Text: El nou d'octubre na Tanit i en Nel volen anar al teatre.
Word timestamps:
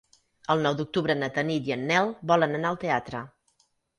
El 0.53 0.63
nou 0.67 0.77
d'octubre 0.79 1.15
na 1.17 1.27
Tanit 1.35 1.69
i 1.69 1.75
en 1.77 1.85
Nel 1.91 2.09
volen 2.33 2.59
anar 2.61 2.71
al 2.75 2.79
teatre. 2.87 3.21